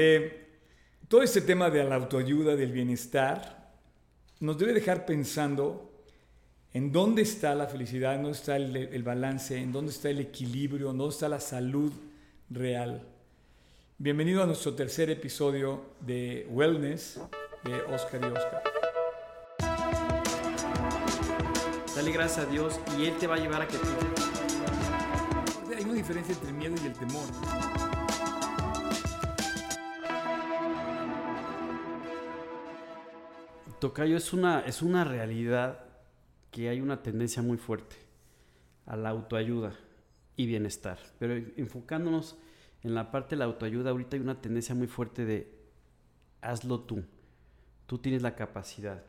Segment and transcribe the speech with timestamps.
[0.00, 0.46] eh,
[1.08, 3.72] todo este tema de la autoayuda, del bienestar,
[4.38, 5.90] nos debe dejar pensando
[6.72, 10.20] en dónde está la felicidad, en dónde está el, el balance, en dónde está el
[10.20, 11.92] equilibrio, en dónde está la salud
[12.48, 13.02] real.
[13.98, 17.20] Bienvenido a nuestro tercer episodio de Wellness
[17.64, 18.62] de Oscar y Oscar.
[21.96, 23.88] Dale gracias a Dios y Él te va a llevar a que tú...
[25.76, 27.77] Hay una diferencia entre el miedo y el temor.
[33.80, 35.84] Tocayo, es una, es una realidad
[36.50, 37.96] que hay una tendencia muy fuerte
[38.86, 39.74] a la autoayuda
[40.36, 40.98] y bienestar.
[41.18, 42.36] Pero enfocándonos
[42.82, 45.52] en la parte de la autoayuda, ahorita hay una tendencia muy fuerte de
[46.40, 47.04] hazlo tú.
[47.86, 49.02] Tú tienes la capacidad.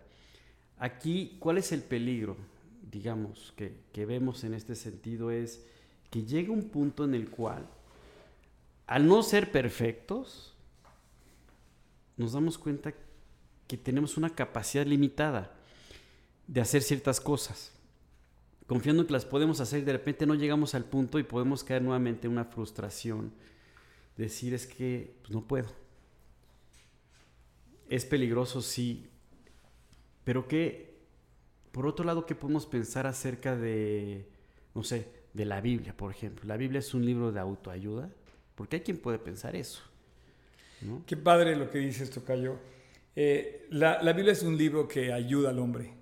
[0.77, 2.37] Aquí, ¿cuál es el peligro,
[2.91, 5.31] digamos, que, que vemos en este sentido?
[5.31, 5.65] Es
[6.09, 7.67] que llega un punto en el cual,
[8.87, 10.55] al no ser perfectos,
[12.17, 13.08] nos damos cuenta que
[13.77, 15.51] tenemos una capacidad limitada
[16.47, 17.71] de hacer ciertas cosas.
[18.67, 21.81] Confiando en que las podemos hacer de repente no llegamos al punto y podemos caer
[21.81, 23.31] nuevamente en una frustración.
[24.17, 25.69] Decir es que pues, no puedo.
[27.89, 29.07] Es peligroso, sí.
[30.23, 30.99] Pero que,
[31.71, 34.27] por otro lado, ¿qué podemos pensar acerca de,
[34.75, 36.45] no sé, de la Biblia, por ejemplo?
[36.45, 38.09] La Biblia es un libro de autoayuda.
[38.59, 39.81] Porque hay quien puede pensar eso.
[41.05, 42.57] Qué padre lo que dices, Tocayo.
[43.15, 45.93] Eh, la, la, Biblia es un libro que ayuda al hombre.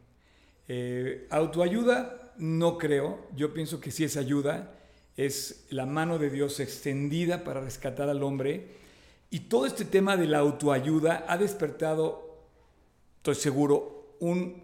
[0.68, 3.28] Eh, autoayuda, no creo.
[3.36, 4.74] Yo pienso que sí es ayuda.
[5.16, 8.68] Es la mano de Dios extendida para rescatar al hombre.
[9.30, 12.46] Y todo este tema de la autoayuda ha despertado,
[13.18, 14.64] estoy seguro, un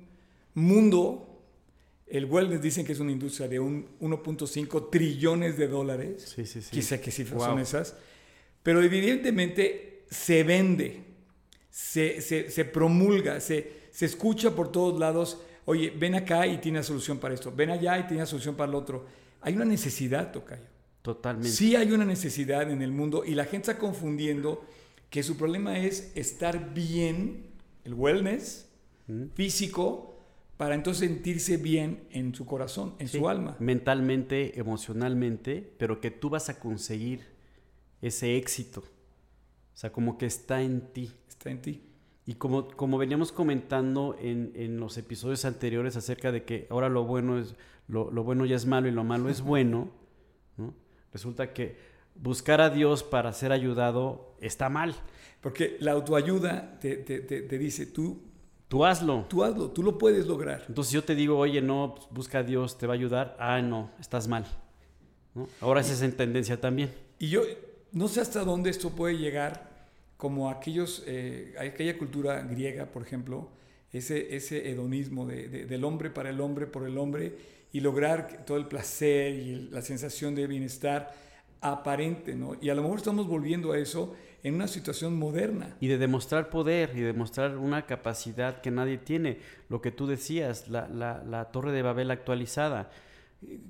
[0.53, 1.29] mundo.
[2.07, 6.33] El wellness dicen que es una industria de un 1.5 trillones de dólares.
[6.35, 6.69] Sí, sí, sí.
[6.71, 7.49] Quizá qué cifras wow.
[7.49, 7.95] son esas.
[8.61, 11.12] Pero evidentemente se vende
[11.73, 16.83] se, se, se promulga, se, se, escucha por todos lados, oye, ven acá y tiene
[16.83, 19.07] solución para esto, ven allá y tiene solución para el otro.
[19.41, 20.67] Hay una necesidad, Tocayo.
[21.01, 21.49] Totalmente.
[21.49, 24.63] Sí hay una necesidad en el mundo y la gente está confundiendo
[25.09, 27.47] que su problema es estar bien,
[27.85, 28.69] el wellness
[29.07, 29.29] ¿Mm?
[29.33, 30.15] físico,
[30.57, 33.57] para entonces sentirse bien en su corazón, en sí, su alma.
[33.57, 37.21] Mentalmente, emocionalmente, pero que tú vas a conseguir
[37.99, 38.83] ese éxito.
[39.73, 41.11] O sea, como que está en ti
[41.43, 41.81] está en ti.
[42.25, 47.03] Y como, como veníamos comentando en, en, los episodios anteriores acerca de que ahora lo
[47.03, 47.55] bueno, es,
[47.87, 49.91] lo, lo bueno ya es malo y lo malo es bueno,
[50.57, 50.73] ¿no?
[51.11, 51.77] resulta que
[52.15, 54.95] buscar a Dios para ser ayudado está mal.
[55.41, 58.21] Porque la autoayuda te, te, te, te dice, tú...
[58.69, 59.25] Tú hazlo.
[59.29, 60.63] Tú hazlo, tú lo puedes lograr.
[60.67, 63.35] Entonces yo te digo, oye, no, pues busca a Dios, te va a ayudar.
[63.37, 64.47] Ah, no, estás mal.
[65.35, 65.47] ¿no?
[65.61, 66.91] Ahora esa es en tendencia también.
[67.19, 67.43] Y yo
[67.93, 69.71] no sé hasta dónde esto puede llegar
[70.17, 73.49] como aquellos, eh, aquella cultura griega, por ejemplo,
[73.91, 77.35] ese, ese hedonismo de, de, del hombre para el hombre, por el hombre,
[77.71, 81.13] y lograr todo el placer y la sensación de bienestar
[81.61, 82.55] aparente, ¿no?
[82.61, 85.75] Y a lo mejor estamos volviendo a eso en una situación moderna.
[85.79, 89.37] Y de demostrar poder y demostrar una capacidad que nadie tiene.
[89.69, 92.89] Lo que tú decías, la, la Torre de Babel actualizada.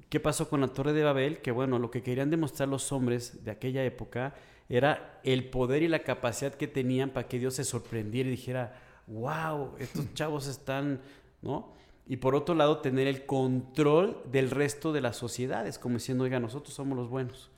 [0.09, 1.41] ¿Qué pasó con la Torre de Babel?
[1.41, 4.35] Que bueno, lo que querían demostrar los hombres de aquella época
[4.69, 8.79] era el poder y la capacidad que tenían para que Dios se sorprendiera y dijera,
[9.07, 11.01] wow, estos chavos están,
[11.41, 11.73] ¿no?
[12.06, 16.40] Y por otro lado, tener el control del resto de las sociedades, como diciendo, oiga,
[16.40, 17.50] nosotros somos los buenos.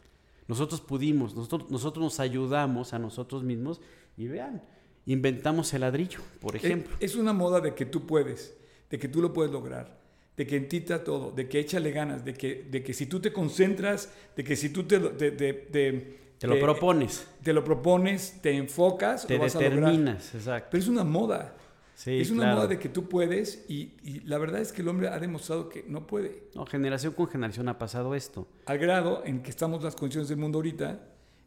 [0.47, 3.81] Nosotros pudimos, nosotros, nosotros nos ayudamos a nosotros mismos
[4.15, 4.63] y vean,
[5.07, 6.95] inventamos el ladrillo, por ejemplo.
[6.99, 8.55] Es, es una moda de que tú puedes,
[8.89, 10.04] de que tú lo puedes lograr
[10.37, 13.05] de que en ti está todo, de que échale ganas, de que, de que si
[13.05, 17.27] tú te concentras, de que si tú te, te, te, te te lo propones.
[17.43, 20.35] Te lo propones, te enfocas, te lo vas determinas, a lograr.
[20.35, 20.67] exacto.
[20.71, 21.55] Pero es una moda.
[21.95, 22.55] Sí, es una claro.
[22.57, 25.69] moda de que tú puedes y, y, la verdad es que el hombre ha demostrado
[25.69, 26.49] que no puede.
[26.53, 28.49] No, generación con generación ha pasado esto.
[28.65, 30.99] Al grado en que estamos las condiciones del mundo ahorita,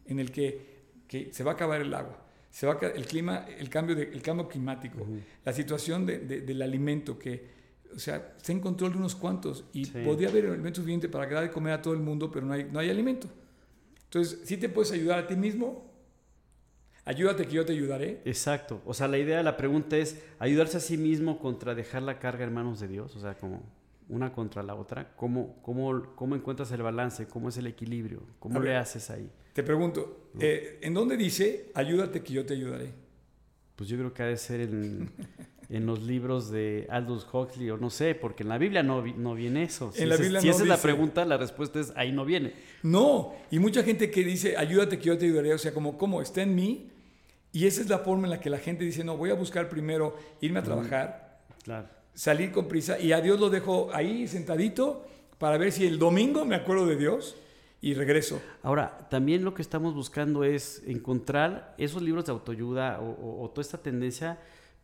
[0.06, 3.44] en el que, que se va a acabar el agua, se va a, el clima,
[3.58, 5.20] el cambio, de, el cambio climático, uh -huh.
[5.44, 7.57] la situación de, de, del alimento que
[7.94, 9.98] o sea, está en control de unos cuantos y sí.
[10.04, 12.64] podría haber alimento suficiente para dar de comer a todo el mundo, pero no hay,
[12.64, 13.28] no hay alimento.
[14.04, 15.90] Entonces, si ¿sí te puedes ayudar a ti mismo,
[17.04, 18.20] ayúdate que yo te ayudaré.
[18.24, 18.80] Exacto.
[18.84, 22.44] O sea, la idea, la pregunta es ayudarse a sí mismo contra dejar la carga
[22.44, 23.14] en manos de Dios.
[23.16, 23.62] O sea, como
[24.08, 25.14] una contra la otra.
[25.16, 27.26] ¿Cómo, cómo, cómo encuentras el balance?
[27.26, 28.22] ¿Cómo es el equilibrio?
[28.38, 29.30] ¿Cómo ver, le haces ahí?
[29.52, 30.40] Te pregunto, ¿no?
[30.40, 32.92] eh, ¿en dónde dice ayúdate que yo te ayudaré?
[33.76, 35.10] Pues yo creo que ha de ser en,
[35.70, 39.34] en los libros de Aldous Huxley o no sé, porque en la Biblia no, no
[39.34, 39.92] viene eso.
[39.92, 40.72] Si, en la Biblia si no esa dice.
[40.72, 42.54] es la pregunta, la respuesta es ahí no viene.
[42.82, 46.22] No, y mucha gente que dice ayúdate que yo te ayudaré, o sea, como, ¿cómo?
[46.22, 46.90] Está en mí
[47.52, 49.68] Y esa es la forma en la que la gente dice, no, voy a buscar
[49.68, 51.88] primero irme a trabajar, Claro.
[52.14, 55.06] salir con prisa y a Dios lo dejo ahí sentadito
[55.38, 57.36] para ver si el domingo me acuerdo de Dios
[57.80, 58.40] y regreso.
[58.62, 63.50] Ahora, también lo que estamos buscando es encontrar esos libros de autoayuda o, o- o
[63.50, 64.38] toda esta tendencia.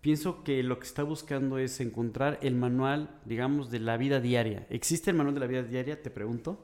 [0.05, 4.67] Pienso que lo que está buscando es encontrar el manual, digamos, de la vida diaria.
[4.69, 6.03] ¿Existe el manual de la vida diaria?
[6.03, 6.63] Te pregunto.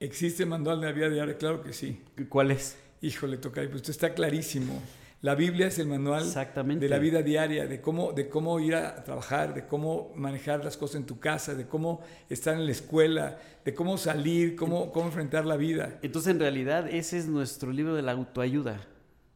[0.00, 1.38] ¿Existe manual de la vida diaria?
[1.38, 2.02] Claro que sí.
[2.28, 2.76] ¿Cuál es?
[3.00, 4.82] Híjole, toca, pues está clarísimo.
[5.22, 6.30] La Biblia es el manual
[6.78, 10.76] de la vida diaria, de cómo, de cómo ir a trabajar, de cómo manejar las
[10.76, 15.06] cosas en tu casa, de cómo estar en la escuela, de cómo salir, cómo, cómo
[15.06, 16.00] enfrentar la vida.
[16.02, 18.86] Entonces, en realidad, ese es nuestro libro de la autoayuda.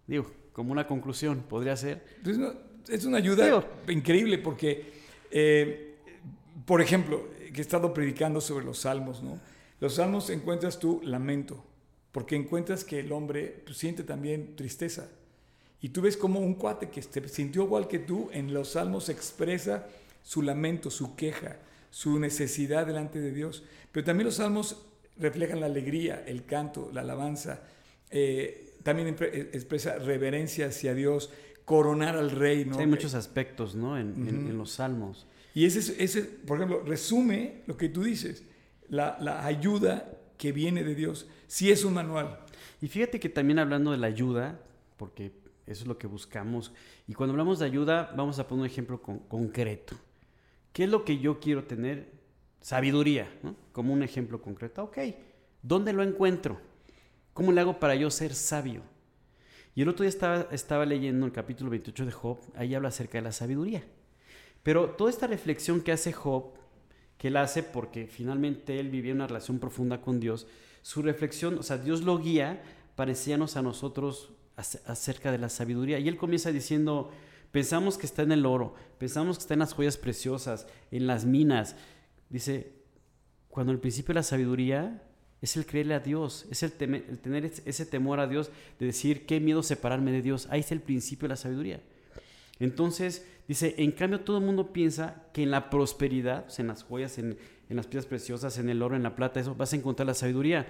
[0.06, 2.04] Digo, como una conclusión, podría ser.
[2.18, 3.64] Entonces, no, es una ayuda Digo.
[3.88, 4.92] increíble porque,
[5.30, 5.94] eh,
[6.64, 9.38] por ejemplo, que he estado predicando sobre los salmos, ¿no?
[9.80, 11.64] Los salmos encuentras tú lamento,
[12.12, 15.08] porque encuentras que el hombre pues, siente también tristeza.
[15.80, 19.08] Y tú ves como un cuate que se sintió igual que tú en los salmos
[19.08, 19.86] expresa
[20.24, 21.56] su lamento, su queja,
[21.90, 23.62] su necesidad delante de Dios.
[23.92, 24.76] Pero también los salmos
[25.16, 27.62] reflejan la alegría, el canto, la alabanza.
[28.10, 31.30] Eh, también eh, expresa reverencia hacia Dios,
[31.68, 32.64] coronar al rey.
[32.64, 32.74] ¿no?
[32.76, 33.98] Sí, hay muchos aspectos, ¿no?
[33.98, 35.26] En, los salmos.
[35.54, 38.42] Y ese, es- ese, por ejemplo, resume lo que tú dices,
[38.88, 41.26] la, la ayuda que viene de Dios.
[41.46, 42.40] Sí es un manual.
[42.80, 44.58] Y fíjate que también hablando de la ayuda,
[44.96, 45.32] porque
[45.66, 46.72] eso es lo que buscamos,
[47.06, 49.94] y cuando hablamos de ayuda, vamos a poner un ejemplo con- concreto.
[50.72, 52.16] ¿Qué es lo que yo quiero tener?
[52.62, 53.54] Sabiduría, ¿no?
[53.72, 54.84] Como un ejemplo concreto.
[54.84, 54.98] Ok,
[55.62, 56.58] ¿dónde lo encuentro?
[57.34, 58.82] ¿Cómo le hago para yo ser sabio?
[59.78, 63.18] Y el otro día estaba, estaba leyendo el capítulo 28 de Job, ahí habla acerca
[63.18, 63.84] de la sabiduría.
[64.64, 66.54] Pero toda esta reflexión que hace Job,
[67.16, 70.48] que él hace porque finalmente él vivía una relación profunda con Dios,
[70.82, 72.60] su reflexión, o sea, Dios lo guía
[72.96, 76.00] para enseñarnos a nosotros ac- acerca de la sabiduría.
[76.00, 77.12] Y él comienza diciendo,
[77.52, 81.24] pensamos que está en el oro, pensamos que está en las joyas preciosas, en las
[81.24, 81.76] minas.
[82.30, 82.72] Dice,
[83.46, 85.04] cuando el principio de la sabiduría
[85.40, 88.86] es el creerle a Dios, es el, teme- el tener ese- temor a Dios, de
[88.86, 90.46] decir, qué miedo separarme de Dios.
[90.50, 91.80] Ahí está el principio de la sabiduría.
[92.60, 96.68] Entonces, dice, en cambio todo el mundo piensa que en la prosperidad, o sea, en
[96.68, 97.38] las joyas, en,
[97.68, 100.14] en las piedras preciosas, en el oro, en la plata, eso vas a encontrar la
[100.14, 100.66] sabiduría.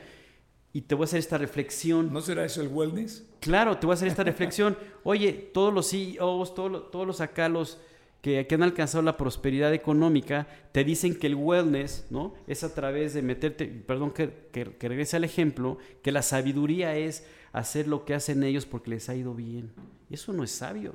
[0.74, 2.12] Y te voy a hacer esta reflexión.
[2.12, 3.24] ¿No será eso el wellness?
[3.40, 4.76] Claro, te voy a hacer esta reflexión.
[5.02, 7.78] Oye, todos los CEOs, todos los, todos los acá, los
[8.20, 12.34] que, que han alcanzado la prosperidad económica, te dicen que el wellness, ¿no?
[12.46, 16.96] Es a través de meterte, perdón que, que, que regrese al ejemplo, que la sabiduría
[16.96, 19.72] es hacer lo que hacen ellos porque les ha ido bien.
[20.10, 20.94] Y eso no es sabio.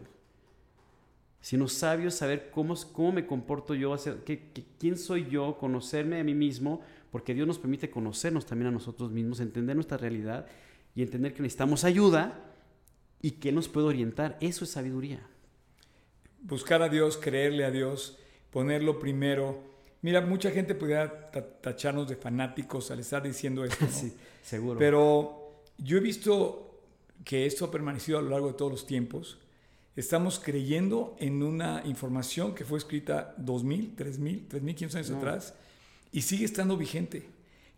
[1.41, 6.19] Sino sabio saber cómo, cómo me comporto yo, hacer, qué- qué- quién soy yo, conocerme
[6.19, 6.81] a mí mismo,
[7.11, 10.47] porque Dios nos permite conocernos también a nosotros mismos, entender nuestra realidad
[10.95, 12.39] y entender que necesitamos ayuda
[13.21, 14.37] y que nos puede orientar.
[14.39, 15.27] Eso es sabiduría.
[16.43, 18.17] Buscar a Dios, creerle a Dios,
[18.51, 19.61] ponerlo primero.
[20.01, 20.75] Mira, mucha gente
[21.31, 23.91] ta- tacharnos de fanáticos al estar diciendo esto, ¿no?
[23.91, 24.13] Sí,
[24.43, 24.77] seguro.
[24.77, 26.81] Pero yo he visto
[27.23, 29.37] que esto ha permanecido a lo largo de todos los tiempos.
[29.95, 35.17] Estamos creyendo en una información que fue escrita 2000, 3000, 3500 años No.
[35.17, 35.53] atrás
[36.11, 37.27] y sigue estando vigente.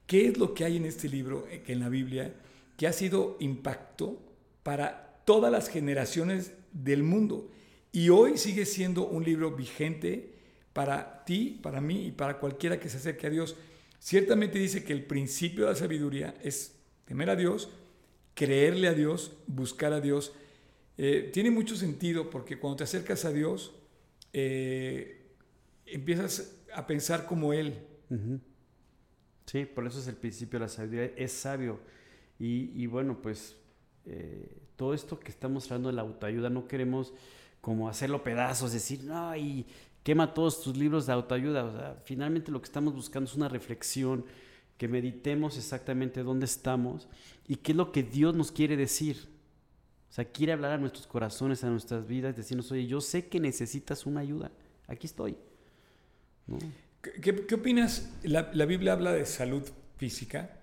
[0.08, 2.34] ¿Qué es lo que hay en este libro, eh, que en la Biblia,
[2.78, 4.20] que ha sido impacto
[4.64, 7.50] para todas las generaciones del mundo?
[7.96, 10.34] Y hoy sigue siendo un libro vigente
[10.74, 13.56] para ti, para mí y para cualquiera que se acerque a Dios.
[14.00, 17.70] Ciertamente dice que el principio de la sabiduría es temer a Dios,
[18.34, 20.34] creerle a Dios, buscar a Dios.
[20.98, 23.74] Eh, tiene mucho sentido porque cuando te acercas a Dios,
[24.34, 25.32] eh,
[25.86, 27.76] empiezas a pensar como Él.
[29.46, 31.14] Sí, por eso es el principio de la sabiduría.
[31.16, 31.80] Es sabio.
[32.40, 33.56] Y, bueno, pues
[34.06, 37.14] eh, todo esto que estamos hablando de la autoayuda, no queremos
[37.66, 39.66] como hacerlo pedazos, decir, no, y
[40.04, 41.64] quema todos tus libros de autoayuda.
[41.66, 44.24] O sea, finalmente lo que estamos buscando es una reflexión,
[44.78, 47.08] que meditemos exactamente dónde estamos
[47.48, 49.18] y qué es lo que Dios nos quiere decir.
[50.12, 53.40] O sea, quiere hablar a nuestros corazones, a nuestras vidas, decirnos, oye, yo sé que
[53.40, 54.52] necesitas una ayuda.
[54.88, 55.36] Aquí estoy.
[56.46, 56.60] ¿No?
[57.02, 58.12] ¿Qué, qué- qué opinas?
[58.22, 59.64] La, la Biblia habla de salud
[59.98, 60.60] física.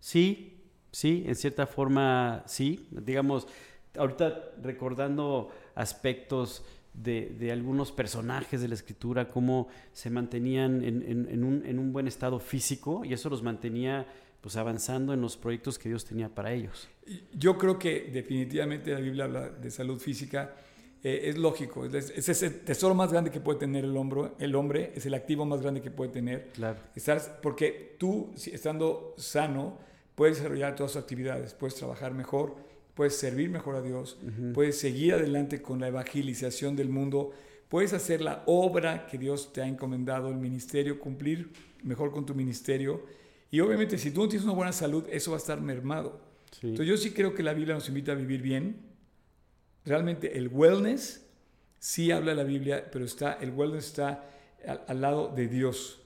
[0.00, 2.88] Sí, sí, en cierta forma sí.
[2.90, 3.46] Digamos,
[3.96, 11.28] ahorita recordando aspectos de, de algunos personajes de la escritura, cómo se mantenían en, en-
[11.30, 14.06] en un, en un buen estado físico y eso los mantenía
[14.40, 16.88] pues avanzando en los proyectos que Dios tenía para ellos.
[17.32, 20.54] Yo creo que definitivamente la Biblia habla de salud física.
[21.04, 24.54] Eh, es lógico, es, es ese tesoro más grande que puede tener el, hombro, el
[24.54, 26.50] hombre, es el activo más grande que puede tener.
[26.54, 26.78] Claro.
[26.94, 29.78] Estar, porque tú, estando sano,
[30.14, 32.54] puedes desarrollar todas tus actividades, puedes trabajar mejor,
[32.94, 34.18] puedes servir mejor a Dios,
[34.54, 37.32] puedes seguir adelante con la evangelización del mundo,
[37.68, 41.50] puedes hacer la obra que Dios te ha encomendado, el ministerio, cumplir
[41.82, 43.04] mejor con tu ministerio.
[43.50, 46.20] Y obviamente si tú no tienes una buena salud, eso va a estar mermado.
[46.60, 48.76] Entonces yo sí creo que la Biblia nos invita a vivir bien.
[49.84, 51.24] Realmente el wellness,
[51.78, 54.28] sí habla la Biblia, pero está, el wellness está
[54.86, 56.00] al, lado de Dios.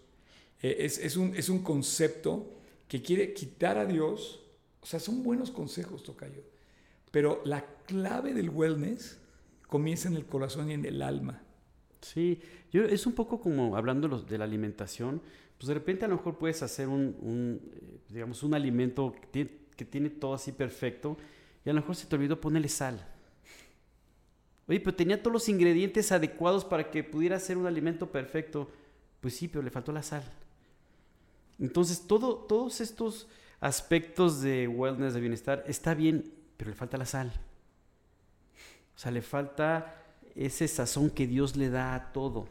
[0.63, 2.55] Eh, es, es, un, es un concepto
[2.89, 4.41] que quiere quitar a Dios.
[4.81, 6.43] O sea, son buenos consejos, Tocayo.
[7.17, 9.19] Pero la clave del wellness
[9.69, 11.41] comienza en el corazón y en el alma.
[12.03, 15.23] Sí, yo, es un poco como hablando de la alimentación,
[15.57, 19.51] pues de repente a lo mejor puedes hacer un, eh, digamos, un alimento que tiene,
[19.75, 21.17] que tiene, todo así perfecto
[21.65, 23.09] y a lo mejor se te olvidó ponerle sal.
[24.69, 28.71] Oye, pero tenía todos los ingredientes adecuados para que pudiera ser un alimento perfecto.
[29.23, 30.23] Pues sí, pero le faltó la sal.
[31.59, 33.27] Entonces, todo, todos estos
[33.59, 37.33] aspectos de wellness, de bienestar, está bien, pero le falta la sal.
[38.95, 40.03] O sea, le falta
[40.35, 42.49] ese sazón que Dios le da a todo.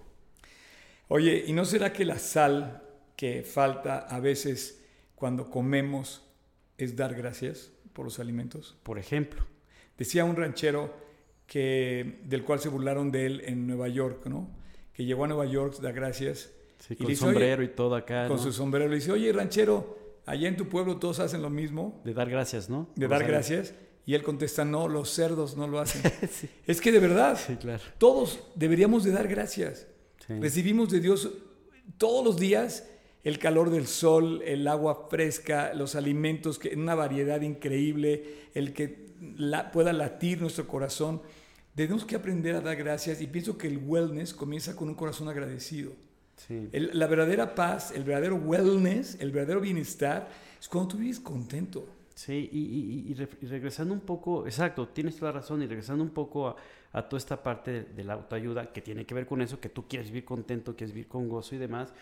[1.08, 2.84] Oye, ¿y no será que la sal
[3.16, 4.84] que falta a veces
[5.16, 6.24] cuando comemos
[6.78, 8.78] es dar gracias por los alimentos?
[8.84, 9.46] Por ejemplo.
[9.98, 10.94] Decía un ranchero
[11.48, 14.50] que, del cual se burlaron de él en Nueva York, ¿no?
[14.94, 16.52] Que llegó a Nueva York, da gracias.
[16.80, 18.28] Sí, con sombrero y todo acá.
[18.28, 18.88] Con su sombrero.
[18.88, 22.02] Le dice, oye, ranchero, allá en tu pueblo todos hacen lo mismo.
[22.04, 22.90] De dar gracias, ¿no?
[22.96, 23.74] De dar gracias.
[24.06, 26.02] Y él contesta, no, los cerdos no lo hacen.
[26.68, 27.84] Es que de verdad, claro.
[27.98, 29.88] todos deberíamos de dar gracias.
[30.28, 31.30] Recibimos de Dios
[31.98, 32.84] todos los días
[33.26, 38.88] el calor del sol, el agua fresca, los alimentos, que, una variedad increíble, el que
[39.74, 41.24] pueda latir nuestro corazón.
[41.74, 45.28] Tenemos que aprender a dar gracias y pienso que el wellness comienza con un corazón
[45.28, 45.94] agradecido.
[46.72, 51.88] la verdadera paz, el verdadero wellness, el verdadero bienestar es cuando tú vives contento.
[52.16, 53.14] Sí, y,
[53.46, 56.56] regresando un poco, exacto, tienes toda la razón, y regresando un poco
[56.94, 59.86] a, toda esta parte de, la autoayuda que tiene que ver con eso, que tú
[59.88, 61.94] quieres vivir contento, quieres vivir con gozo y demás.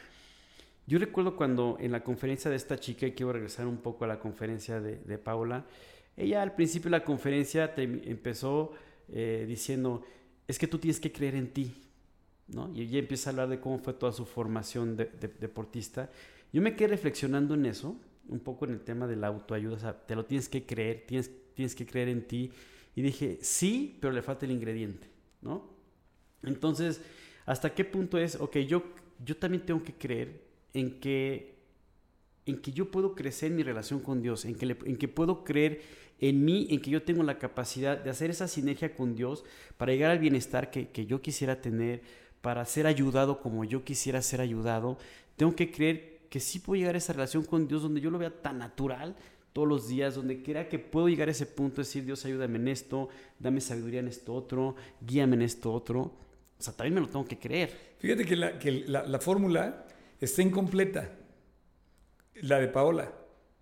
[0.86, 4.08] Yo recuerdo cuando en la conferencia de esta chica, y quiero regresar un poco a
[4.08, 5.66] la conferencia de, de Paula,
[6.16, 8.74] ella al principio de la conferencia empezó
[9.10, 10.04] eh, diciendo,
[10.48, 11.74] es que tú tienes que creer en ti,
[12.48, 12.72] ¿no?
[12.74, 15.06] Y ella empieza a hablar de cómo fue toda su formación de,
[15.40, 16.10] deportista.
[16.52, 17.96] Yo me quedé reflexionando en eso,
[18.28, 21.06] un poco en el tema de la autoayuda, o sea, te lo tienes que creer,
[21.08, 22.52] tienes, tienes que creer en ti.
[22.96, 25.08] Y dije, sí, pero le falta el ingrediente,
[25.42, 25.70] ¿no?
[26.44, 27.02] Entonces,
[27.46, 28.84] ¿hasta qué punto es, ok, yo,
[29.24, 31.56] yo también tengo que creer en que,
[32.46, 35.44] en que yo puedo crecer en mi relación con Dios, en que, en que puedo
[35.44, 35.82] creer
[36.20, 39.44] en mí, en que yo tengo la capacidad de hacer esa sinergia con Dios
[39.78, 42.02] para llegar al bienestar que, que yo quisiera tener,
[42.42, 44.98] para ser ayudado como yo quisiera ser ayudado.
[45.36, 48.18] Tengo que creer que sí puedo llegar a esa relación con Dios donde yo lo
[48.18, 49.16] vea tan natural
[49.54, 52.58] todos los días, donde crea que puedo llegar a ese punto de decir, Dios, ayúdame
[52.58, 56.02] en esto, dame sabiduría en esto otro, guíame en esto otro.
[56.02, 56.16] O
[56.58, 57.70] sea, también me lo tengo que creer.
[58.00, 59.86] Fíjate que la, que la, fórmula
[60.20, 61.12] está incompleta,
[62.42, 63.14] la de Paola.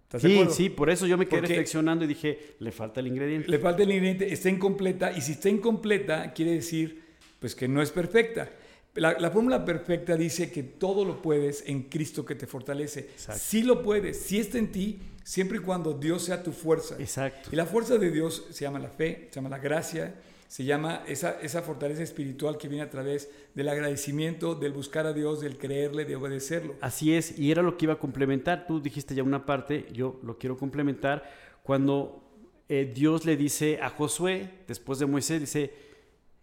[0.04, 3.50] ¿Estás sí, sí, por eso yo me quedé reflexionando y dije, le falta el ingrediente.
[3.50, 7.04] Le falta el ingrediente, está incompleta, y si está incompleta, quiere decir
[7.38, 8.50] pues que no es perfecta.
[8.96, 13.10] La, fórmula perfecta dice que todo lo puedes en Cristo que te fortalece.
[13.16, 16.96] Sí lo puedes, sí está en ti, siempre y cuando Dios sea tu fuerza.
[17.00, 17.50] Exacto.
[17.54, 20.16] Y la fuerza de Dios se llama la fe, se llama la gracia,
[20.50, 25.14] se llama esa, esa fortaleza espiritual que viene a través del agradecimiento, del buscar a
[25.14, 26.76] Dios, del creerle, de obedecerlo.
[26.82, 28.68] Así es, y era lo que iba a complementar.
[28.68, 31.24] Tú dijiste ya una parte, yo lo quiero complementar.
[31.64, 32.22] Cuando
[32.68, 35.74] eh, Dios le dice a Josué, después de Moisés, dice,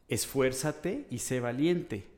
[0.08, 2.17] esfuérzate y sé valiente.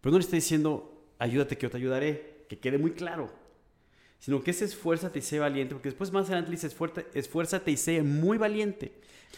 [0.00, 3.32] Pero no le está diciendo, ayúdate que yo te ayudaré, que quede muy claro.
[4.18, 6.74] Sino que es esfuérzate y sé valiente, porque después más adelante le dice,
[7.14, 8.92] esfuérzate y sé muy valiente.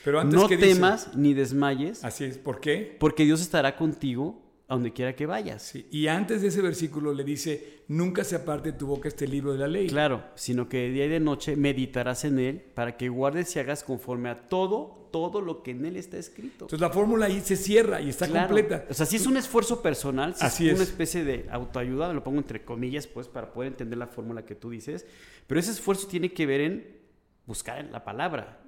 [0.05, 2.05] Pero antes no temas ni desmayes.
[2.05, 2.97] Así es, ¿por qué?
[2.99, 4.41] Porque Dios estará contigo
[4.71, 5.75] a donde quiera que vayas.
[5.91, 9.53] Y antes de ese versículo le dice, nunca se aparte de tu boca este libro
[9.53, 9.89] de la ley.
[9.89, 13.59] Claro, sino que de día y de noche meditarás en él para que guardes y
[13.59, 16.67] hagas conforme a todo, todo lo que en él está escrito.
[16.67, 18.87] Entonces la fórmula ahí se cierra y está completa.
[18.89, 22.39] O sea, si es un esfuerzo personal, si es, una especie de autoayuda, lo pongo
[22.39, 25.05] entre comillas, pues, para poder entender la fórmula que tú dices,
[25.49, 27.01] pero ese esfuerzo tiene que ver en
[27.45, 28.60] buscar la palabra,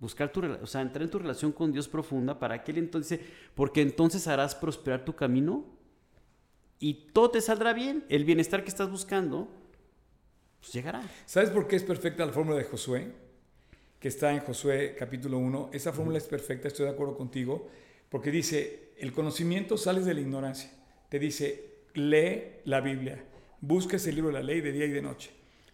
[0.00, 3.20] Buscar tu, o sea, entrar en tu relación con Dios profunda para que Él entonces,
[3.54, 5.64] porque entonces harás prosperar tu camino
[6.78, 8.04] y todo te saldrá bien.
[8.08, 9.48] El bienestar que estás buscando,
[10.60, 11.02] pues llegará.
[11.26, 13.12] ¿Sabes por qué es perfecta la fórmula de Josué?
[13.98, 15.70] Que está en Josué capítulo 1.
[15.72, 17.68] Esa fórmula es perfecta, estoy de acuerdo contigo,
[18.08, 20.70] porque dice, el conocimiento sales de la ignorancia.
[21.08, 23.24] Te dice, lee la Biblia,
[23.60, 25.30] busca ese libro de la ley de día y de noche.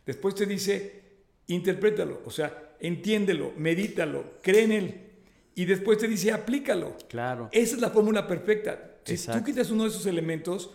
[0.06, 1.03] Después te dice,
[1.46, 5.00] interprétalo, o sea, entiéndelo, medítalo, cree en él.
[5.54, 6.96] Y después te dice, aplícalo.
[7.08, 7.48] Claro.
[7.52, 8.96] Esa es la fórmula perfecta.
[9.04, 9.40] Si Exacto.
[9.40, 10.70] tú quitas uno de esos elementos,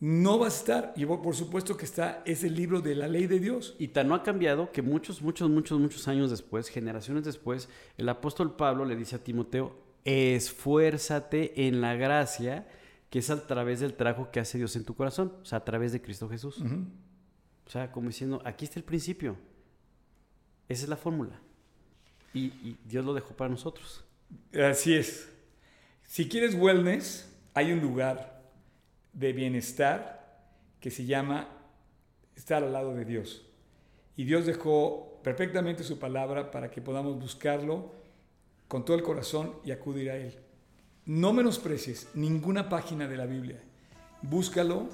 [0.00, 0.92] no vas a estar.
[0.96, 3.76] Y por supuesto que está ese libro de la ley de Dios.
[3.78, 8.08] Y tan no ha cambiado que muchos, muchos, muchos, muchos años después, generaciones después, el
[8.08, 12.66] apóstol Pablo le dice a Timoteo, esfuérzate en la gracia
[13.10, 15.64] que es a través del trabajo que hace Dios en tu corazón, o sea, a
[15.64, 16.60] través de Cristo Jesús.
[17.64, 19.36] O sea, como diciendo, aquí está el principio.
[20.68, 21.38] Esa es la fórmula.
[22.34, 24.04] Y, Dios lo dejó para nosotros.
[24.52, 25.28] Así es.
[26.04, 28.42] Si quieres wellness, hay un lugar
[29.12, 30.42] de bienestar
[30.80, 31.48] que se llama
[32.34, 33.42] estar al lado de Dios.
[34.16, 37.92] Y Dios dejó perfectamente su palabra para que podamos buscarlo
[38.68, 40.34] con todo el corazón y acudir a Él.
[41.06, 43.62] No menosprecies ninguna página de la Biblia.
[44.22, 44.88] Búscalo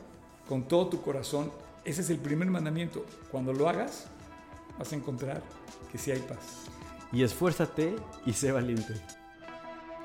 [0.49, 1.51] con todo tu corazón.
[1.85, 3.05] Ese es el primer mandamiento.
[3.31, 4.09] Cuando lo hagas,
[4.83, 5.41] vas a encontrar
[5.93, 6.65] que sí hay paz.
[7.13, 7.95] Y esfuérzate
[8.27, 8.95] y sé valiente.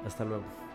[0.05, 0.66] Hasta luego.